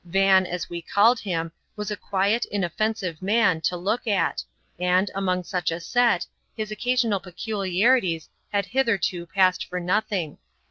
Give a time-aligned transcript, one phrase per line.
[0.03, 4.43] Van, as we called him, was a quiet, inoffen sive man, to look at,
[4.79, 6.25] and, among such a set,
[6.57, 10.39] his occasional peculiarities had hitherto passed for nothing.